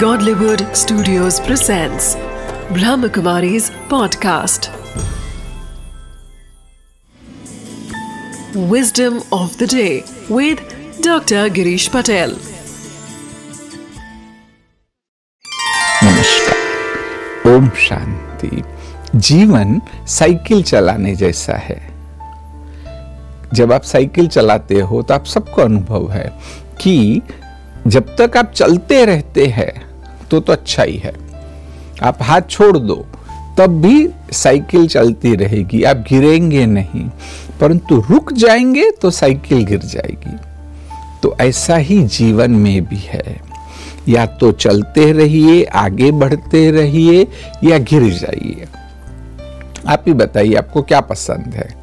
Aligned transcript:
Godlywood 0.00 0.62
Studios 0.76 1.38
presents 1.40 2.16
Brahmakumari's 2.76 3.70
podcast. 3.88 4.68
Wisdom 8.54 9.22
of 9.32 9.56
the 9.58 9.66
day 9.66 10.04
with 10.28 10.58
Dr. 11.00 11.48
Girish 11.48 11.88
Patel. 11.90 12.34
नमस्कार 16.04 17.54
ओम 17.54 17.68
शांति 17.86 18.62
जीवन 19.14 19.80
cycle 20.08 20.62
चलाने 20.62 21.14
जैसा 21.16 21.56
है 21.68 21.80
जब 23.54 23.72
आप 23.72 23.82
साइकिल 23.94 24.28
चलाते 24.28 24.80
हो 24.80 25.02
तो 25.02 25.14
आप 25.14 25.24
सबको 25.24 25.62
अनुभव 25.62 26.10
है 26.12 26.28
कि 26.80 27.22
जब 27.86 28.14
तक 28.18 28.36
आप 28.36 28.52
चलते 28.52 29.04
रहते 29.04 29.46
हैं 29.46 29.85
तो 30.30 30.40
तो 30.40 30.52
अच्छा 30.52 30.82
ही 30.82 30.96
है। 30.96 31.12
आप 32.02 32.18
हाथ 32.22 32.40
छोड़ 32.50 32.78
दो, 32.78 33.06
तब 33.58 33.66
भी 33.66 34.10
साइकिल 34.32 34.88
चलती 34.88 35.34
रहेगी, 35.34 35.82
आप 35.82 35.96
गिरेंगे 35.96 36.66
नहीं, 36.66 37.10
परंतु 37.60 38.04
रुक 38.10 38.32
जाएँगे 38.32 38.90
तो 38.90 39.10
साइकिल 39.10 39.64
गिर 39.64 39.78
जाएगी। 39.78 40.36
तो 41.22 41.36
ऐसा 41.40 41.76
ही 41.76 42.02
जीवन 42.02 42.50
में 42.50 42.84
भी 42.84 42.96
है। 42.96 43.40
या 44.08 44.26
तो 44.26 44.52
चलते 44.52 45.12
रहिए, 45.12 45.64
आगे 45.64 46.10
बढ़ते 46.10 46.70
रहिए, 46.70 47.28
या 47.64 47.78
गिर 47.78 48.02
जाइए। 48.02 48.66
आप 49.88 50.04
ही 50.06 50.12
बताइए, 50.12 50.54
आपको 50.54 50.82
क्या 50.82 51.00
पसंद 51.00 51.54
है? 51.54 51.76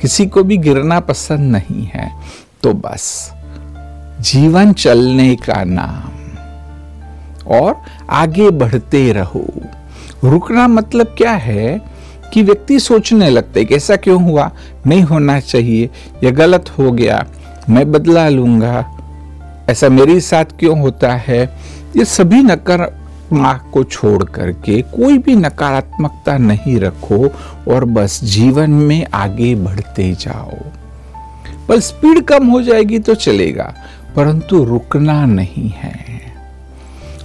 किसी 0.00 0.26
को 0.26 0.42
भी 0.44 0.56
गिरना 0.56 1.00
पसंद 1.00 1.56
नहीं 1.56 1.84
है। 1.84 2.12
तो 2.62 2.72
बस, 2.72 3.32
जीवन 4.20 4.72
चलने 4.72 5.36
का 5.36 5.64
नाम। 5.64 6.13
और 7.46 7.82
आगे 8.10 8.50
बढ़ते 8.50 9.12
रहो। 9.12 9.44
रुकना 10.24 10.68
मतलब 10.68 11.14
क्या 11.18 11.32
है 11.32 11.80
कि 12.32 12.42
व्यक्ति 12.42 12.78
सोचने 12.80 13.30
लगता 13.30 13.58
है 13.58 13.64
कि 13.64 13.74
ऐसा 13.74 13.96
क्यों 13.96 14.22
हुआ? 14.22 14.50
नहीं 14.86 15.02
होना 15.02 15.40
चाहिए। 15.40 15.90
यह 16.24 16.30
गलत 16.30 16.70
हो 16.78 16.92
गया। 16.92 17.24
मैं 17.70 17.92
बदला 17.92 18.28
लूँगा। 18.28 18.90
ऐसा 19.68 19.88
मेरे 19.88 20.20
साथ 20.20 20.44
क्यों 20.44 20.80
होता 20.80 21.12
है? 21.12 21.44
ये 21.96 22.04
सभी 22.04 22.42
नकारात्मक 22.42 23.70
को 23.72 23.84
छोड़ 23.84 24.24
करके 24.24 24.82
कोई 24.82 25.18
भी 25.18 25.34
नकारात्मकता 25.36 26.36
नहीं 26.38 26.78
रखो 26.80 27.28
और 27.72 27.84
बस 27.84 28.20
जीवन 28.24 28.70
में 28.70 29.06
आगे 29.14 29.54
बढ़ते 29.54 30.12
जाओ। 30.12 30.56
पर 31.68 31.80
स्पीड 31.80 32.24
कम 32.24 32.46
हो 32.46 32.62
जाएगी 32.62 32.98
तो 32.98 33.14
चलेगा, 33.14 33.74
परंतु 34.16 34.64
रुकना 34.64 35.24
नहीं 35.26 35.70
है। 35.70 36.03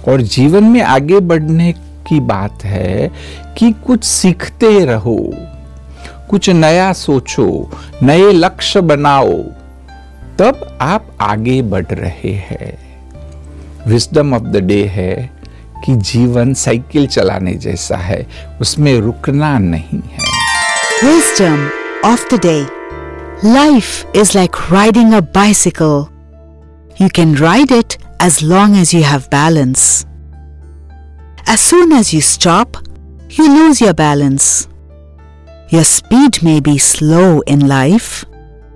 और 0.08 0.20
जीवन 0.20 0.64
में 0.64 0.82
आगे 0.82 1.20
बढ़ने 1.20 1.72
की 1.72 2.20
बात 2.20 2.64
है 2.64 3.12
कि 3.58 3.72
कुछ 3.72 4.04
सीखते 4.04 4.84
रहो, 4.84 5.32
कुछ 6.30 6.50
नया 6.50 6.92
सोचो, 6.92 7.70
नए 8.02 8.32
लक्ष्य 8.32 8.80
बनाओ, 8.80 9.32
तब 10.38 10.78
आप 10.80 11.16
आगे 11.20 11.62
बढ़ 11.62 11.86
रहे 11.86 12.32
हैं। 12.32 12.78
विस्डम 13.88 14.34
ऑफ़ 14.34 14.42
द 14.42 14.56
डे 14.56 14.84
है 14.84 15.30
कि 15.86 15.96
जीवन 15.96 16.54
साइकिल 16.54 17.06
चलाने 17.06 17.54
जैसा 17.54 17.96
है, 17.96 18.26
उसमें 18.60 19.00
रुकना 19.00 19.58
नहीं 19.58 20.00
है। 20.00 20.30
Wisdom 21.04 21.68
of 22.04 22.34
the 22.34 22.38
day 22.38 22.66
life 23.44 24.16
is 24.16 24.32
like 24.34 24.50
riding 24.72 25.14
a 25.14 25.20
bicycle 25.20 26.04
you 27.02 27.08
can 27.08 27.36
ride 27.36 27.68
it 27.68 28.09
as 28.20 28.42
long 28.42 28.76
as 28.76 28.92
you 28.92 29.02
have 29.02 29.30
balance. 29.30 30.04
As 31.46 31.58
soon 31.58 31.90
as 31.90 32.12
you 32.12 32.20
stop, 32.20 32.76
you 33.30 33.48
lose 33.48 33.80
your 33.80 33.94
balance. 33.94 34.68
Your 35.70 35.84
speed 35.84 36.42
may 36.42 36.60
be 36.60 36.76
slow 36.76 37.40
in 37.46 37.66
life, 37.66 38.26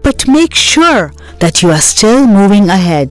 but 0.03 0.27
make 0.27 0.55
sure 0.55 1.13
that 1.41 1.63
you 1.63 1.71
are 1.71 1.81
still 1.81 2.27
moving 2.27 2.71
ahead. 2.71 3.11